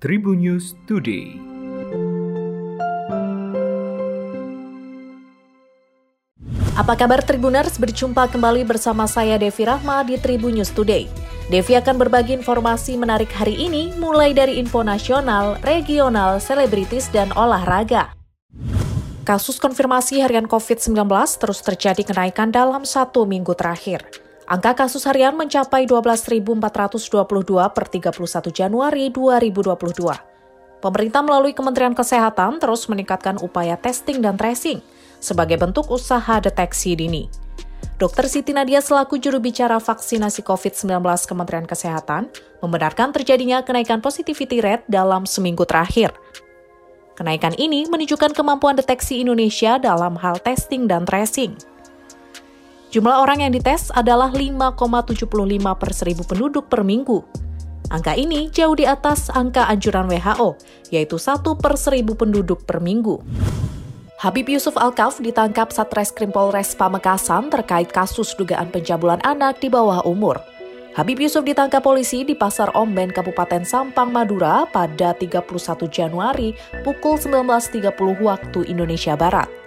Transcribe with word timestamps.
Tribun 0.00 0.40
News 0.40 0.72
Today. 0.88 1.36
Apa 6.72 6.96
kabar 6.96 7.20
Tribuners? 7.20 7.76
Berjumpa 7.76 8.32
kembali 8.32 8.64
bersama 8.64 9.04
saya 9.04 9.36
Devi 9.36 9.68
Rahma 9.68 10.00
di 10.08 10.16
Tribun 10.16 10.56
News 10.56 10.72
Today. 10.72 11.04
Devi 11.52 11.76
akan 11.76 12.00
berbagi 12.00 12.32
informasi 12.32 12.96
menarik 12.96 13.28
hari 13.28 13.60
ini 13.60 13.92
mulai 14.00 14.32
dari 14.32 14.56
info 14.56 14.80
nasional, 14.80 15.60
regional, 15.60 16.40
selebritis, 16.40 17.12
dan 17.12 17.28
olahraga. 17.36 18.16
Kasus 19.28 19.60
konfirmasi 19.60 20.24
harian 20.24 20.48
COVID-19 20.48 20.96
terus 21.36 21.60
terjadi 21.60 22.08
kenaikan 22.08 22.48
dalam 22.48 22.88
satu 22.88 23.28
minggu 23.28 23.52
terakhir. 23.52 24.29
Angka 24.50 24.74
kasus 24.74 25.06
harian 25.06 25.38
mencapai 25.38 25.86
12.422 25.86 26.58
per 27.70 27.86
31 27.86 28.50
Januari 28.50 29.06
2022. 29.14 30.82
Pemerintah 30.82 31.22
melalui 31.22 31.54
Kementerian 31.54 31.94
Kesehatan 31.94 32.58
terus 32.58 32.90
meningkatkan 32.90 33.38
upaya 33.38 33.78
testing 33.78 34.18
dan 34.18 34.34
tracing 34.34 34.82
sebagai 35.22 35.54
bentuk 35.54 35.86
usaha 35.86 36.42
deteksi 36.42 36.98
dini. 36.98 37.30
Dr. 38.02 38.26
Siti 38.26 38.50
Nadia 38.50 38.82
selaku 38.82 39.22
juru 39.22 39.38
bicara 39.38 39.78
vaksinasi 39.78 40.42
COVID-19 40.42 40.98
Kementerian 41.30 41.70
Kesehatan 41.70 42.26
membenarkan 42.58 43.14
terjadinya 43.14 43.62
kenaikan 43.62 44.02
positivity 44.02 44.58
rate 44.58 44.82
dalam 44.90 45.30
seminggu 45.30 45.62
terakhir. 45.62 46.10
Kenaikan 47.14 47.54
ini 47.54 47.86
menunjukkan 47.86 48.34
kemampuan 48.34 48.74
deteksi 48.74 49.22
Indonesia 49.22 49.78
dalam 49.78 50.18
hal 50.18 50.42
testing 50.42 50.90
dan 50.90 51.06
tracing. 51.06 51.54
Jumlah 52.90 53.22
orang 53.22 53.46
yang 53.46 53.54
dites 53.54 53.94
adalah 53.94 54.34
5,75 54.34 55.30
per 55.78 55.90
seribu 55.94 56.26
penduduk 56.26 56.66
per 56.66 56.82
minggu. 56.82 57.22
Angka 57.86 58.18
ini 58.18 58.50
jauh 58.50 58.74
di 58.74 58.82
atas 58.82 59.30
angka 59.30 59.70
anjuran 59.70 60.10
WHO, 60.10 60.58
yaitu 60.90 61.14
1 61.14 61.54
per 61.54 61.78
seribu 61.78 62.18
penduduk 62.18 62.66
per 62.66 62.82
minggu. 62.82 63.22
Habib 64.18 64.50
Yusuf 64.50 64.74
Alkaf 64.74 65.22
ditangkap 65.22 65.70
Satreskrim 65.70 66.34
Polres 66.34 66.74
Pamekasan 66.74 67.46
terkait 67.46 67.94
kasus 67.94 68.34
dugaan 68.34 68.74
pencabulan 68.74 69.22
anak 69.22 69.62
di 69.62 69.70
bawah 69.70 70.02
umur. 70.02 70.42
Habib 70.98 71.22
Yusuf 71.22 71.46
ditangkap 71.46 71.86
polisi 71.86 72.26
di 72.26 72.34
Pasar 72.34 72.74
Omben, 72.74 73.14
Kabupaten 73.14 73.62
Sampang, 73.62 74.10
Madura 74.10 74.66
pada 74.66 75.14
31 75.14 75.46
Januari 75.86 76.58
pukul 76.82 77.22
19.30 77.22 77.86
waktu 78.18 78.66
Indonesia 78.66 79.14
Barat. 79.14 79.59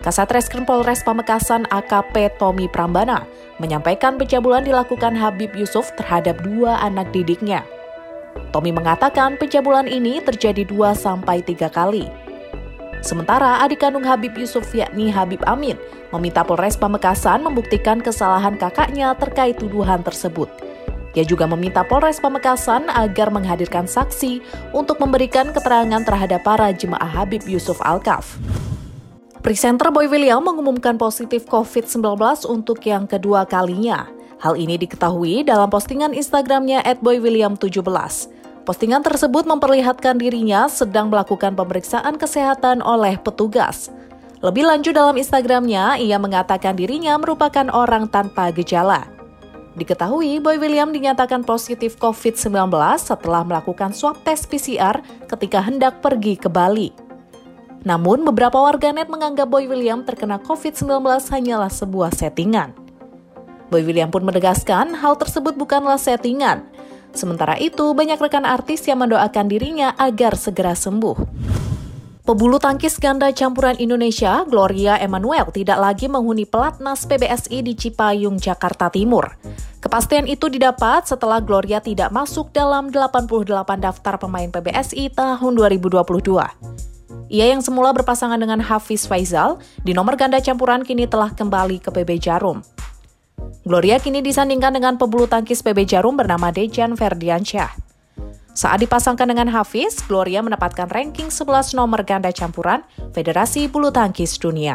Kasat 0.00 0.32
Reskrim 0.32 0.64
Polres 0.64 1.04
Pamekasan 1.04 1.68
AKP 1.68 2.40
Tommy 2.40 2.72
Prambana 2.72 3.28
menyampaikan 3.60 4.16
pencabulan 4.16 4.64
dilakukan 4.64 5.12
Habib 5.12 5.52
Yusuf 5.52 5.92
terhadap 6.00 6.40
dua 6.40 6.80
anak 6.80 7.12
didiknya. 7.12 7.68
Tommy 8.48 8.72
mengatakan 8.72 9.36
pencabulan 9.36 9.84
ini 9.84 10.24
terjadi 10.24 10.64
dua 10.64 10.96
sampai 10.96 11.44
tiga 11.44 11.68
kali. 11.68 12.08
Sementara 13.04 13.60
adik 13.60 13.84
kandung 13.84 14.08
Habib 14.08 14.32
Yusuf 14.40 14.72
yakni 14.72 15.12
Habib 15.12 15.44
Amin 15.44 15.76
meminta 16.16 16.48
Polres 16.48 16.80
Pamekasan 16.80 17.44
membuktikan 17.44 18.00
kesalahan 18.00 18.56
kakaknya 18.56 19.12
terkait 19.20 19.60
tuduhan 19.60 20.00
tersebut. 20.00 20.48
Ia 21.12 21.28
juga 21.28 21.44
meminta 21.44 21.84
Polres 21.84 22.24
Pamekasan 22.24 22.88
agar 22.88 23.28
menghadirkan 23.28 23.84
saksi 23.84 24.40
untuk 24.72 24.96
memberikan 24.96 25.52
keterangan 25.52 26.00
terhadap 26.08 26.40
para 26.40 26.72
jemaah 26.72 27.20
Habib 27.20 27.44
Yusuf 27.44 27.76
Alkaf. 27.84 28.40
Presenter 29.40 29.88
Boy 29.88 30.04
William 30.04 30.44
mengumumkan 30.44 31.00
positif 31.00 31.48
COVID-19 31.48 31.96
untuk 32.44 32.76
yang 32.84 33.08
kedua 33.08 33.48
kalinya. 33.48 34.04
Hal 34.36 34.52
ini 34.52 34.76
diketahui 34.76 35.48
dalam 35.48 35.72
postingan 35.72 36.12
Instagramnya 36.12 36.84
@boywilliam17. 37.00 37.80
Postingan 38.68 39.00
tersebut 39.00 39.48
memperlihatkan 39.48 40.20
dirinya 40.20 40.68
sedang 40.68 41.08
melakukan 41.08 41.56
pemeriksaan 41.56 42.20
kesehatan 42.20 42.84
oleh 42.84 43.16
petugas. 43.16 43.88
Lebih 44.44 44.68
lanjut 44.68 44.92
dalam 44.92 45.16
Instagramnya, 45.16 45.96
ia 45.96 46.20
mengatakan 46.20 46.76
dirinya 46.76 47.16
merupakan 47.16 47.64
orang 47.72 48.12
tanpa 48.12 48.52
gejala. 48.52 49.08
Diketahui, 49.72 50.36
Boy 50.44 50.60
William 50.60 50.92
dinyatakan 50.92 51.48
positif 51.48 51.96
COVID-19 51.96 52.68
setelah 53.00 53.40
melakukan 53.48 53.96
swab 53.96 54.20
tes 54.20 54.44
PCR 54.44 55.00
ketika 55.32 55.64
hendak 55.64 56.04
pergi 56.04 56.36
ke 56.36 56.52
Bali. 56.52 56.99
Namun, 57.80 58.28
beberapa 58.28 58.60
warganet 58.60 59.08
menganggap 59.08 59.48
Boy 59.48 59.64
William 59.64 60.04
terkena 60.04 60.36
COVID-19 60.40 61.00
hanyalah 61.32 61.72
sebuah 61.72 62.12
settingan. 62.12 62.76
Boy 63.72 63.86
William 63.86 64.12
pun 64.12 64.26
menegaskan 64.26 64.98
hal 64.98 65.16
tersebut 65.16 65.56
bukanlah 65.56 65.96
settingan. 65.96 66.66
Sementara 67.16 67.56
itu, 67.56 67.94
banyak 67.96 68.20
rekan 68.20 68.44
artis 68.44 68.84
yang 68.84 69.00
mendoakan 69.00 69.46
dirinya 69.48 69.96
agar 69.96 70.36
segera 70.36 70.76
sembuh. 70.76 71.16
Pebulu 72.20 72.62
tangkis 72.62 73.00
ganda 73.00 73.32
campuran 73.34 73.74
Indonesia, 73.80 74.46
Gloria 74.46 75.00
Emmanuel, 75.00 75.50
tidak 75.50 75.80
lagi 75.82 76.06
menghuni 76.06 76.46
pelatnas 76.46 77.02
PBSI 77.08 77.58
di 77.64 77.74
Cipayung, 77.74 78.38
Jakarta 78.38 78.86
Timur. 78.86 79.34
Kepastian 79.80 80.28
itu 80.28 80.46
didapat 80.46 81.08
setelah 81.08 81.42
Gloria 81.42 81.82
tidak 81.82 82.12
masuk 82.14 82.52
dalam 82.54 82.92
88 82.92 83.50
daftar 83.82 84.14
pemain 84.20 84.46
PBSI 84.52 85.10
tahun 85.10 85.52
2022. 85.58 86.89
Ia 87.30 87.54
yang 87.54 87.62
semula 87.62 87.94
berpasangan 87.94 88.42
dengan 88.42 88.58
Hafiz 88.58 89.06
Faizal 89.06 89.62
di 89.86 89.94
nomor 89.94 90.18
ganda 90.18 90.42
campuran 90.42 90.82
kini 90.82 91.06
telah 91.06 91.30
kembali 91.30 91.78
ke 91.78 91.94
PB 91.94 92.18
Jarum. 92.18 92.58
Gloria 93.62 94.02
kini 94.02 94.18
disandingkan 94.18 94.74
dengan 94.74 94.98
pebulu 94.98 95.30
tangkis 95.30 95.62
PB 95.62 95.86
Jarum 95.86 96.18
bernama 96.18 96.50
Dejan 96.50 96.98
Ferdiansyah. 96.98 97.70
Saat 98.50 98.82
dipasangkan 98.82 99.30
dengan 99.30 99.46
Hafiz, 99.46 100.02
Gloria 100.10 100.42
mendapatkan 100.42 100.90
ranking 100.90 101.30
11 101.30 101.78
nomor 101.78 102.02
ganda 102.02 102.34
campuran 102.34 102.82
Federasi 103.14 103.70
Bulu 103.70 103.94
Tangkis 103.94 104.34
Dunia. 104.34 104.74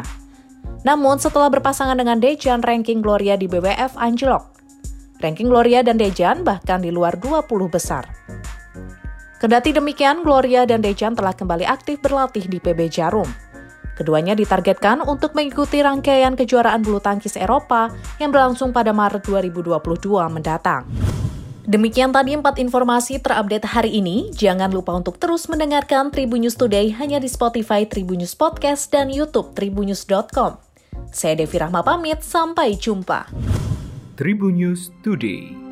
Namun 0.80 1.20
setelah 1.20 1.52
berpasangan 1.52 2.00
dengan 2.00 2.24
Dejan, 2.24 2.64
ranking 2.64 3.04
Gloria 3.04 3.36
di 3.36 3.52
BWF 3.52 4.00
anjlok. 4.00 4.48
Ranking 5.20 5.52
Gloria 5.52 5.84
dan 5.84 6.00
Dejan 6.00 6.40
bahkan 6.40 6.80
di 6.80 6.88
luar 6.88 7.20
20 7.20 7.68
besar. 7.68 8.08
Kendati 9.36 9.76
demikian, 9.76 10.24
Gloria 10.24 10.64
dan 10.64 10.80
Dejan 10.80 11.12
telah 11.12 11.36
kembali 11.36 11.68
aktif 11.68 12.00
berlatih 12.00 12.48
di 12.48 12.56
PB 12.56 12.88
Jarum. 12.88 13.28
Keduanya 13.96 14.36
ditargetkan 14.36 15.04
untuk 15.04 15.32
mengikuti 15.32 15.80
rangkaian 15.80 16.36
kejuaraan 16.36 16.84
bulu 16.84 17.00
tangkis 17.00 17.36
Eropa 17.36 17.92
yang 18.20 18.28
berlangsung 18.32 18.72
pada 18.72 18.92
Maret 18.92 19.24
2022 19.24 19.72
mendatang. 20.28 20.84
Demikian 21.66 22.14
tadi 22.14 22.36
empat 22.36 22.62
informasi 22.62 23.18
terupdate 23.18 23.66
hari 23.66 23.98
ini. 23.98 24.30
Jangan 24.30 24.70
lupa 24.70 24.94
untuk 24.94 25.18
terus 25.18 25.50
mendengarkan 25.50 26.14
Tribun 26.14 26.46
News 26.46 26.54
Today 26.54 26.94
hanya 26.94 27.18
di 27.18 27.26
Spotify 27.26 27.82
Tribun 27.82 28.22
News 28.22 28.38
Podcast 28.38 28.92
dan 28.94 29.10
YouTube 29.10 29.50
tribunnews.com. 29.58 30.62
Saya 31.10 31.34
Devi 31.34 31.56
Rahma 31.58 31.82
pamit, 31.82 32.22
sampai 32.22 32.78
jumpa. 32.78 33.26
Tribun 34.14 34.56
News 34.56 34.94
Today. 35.02 35.65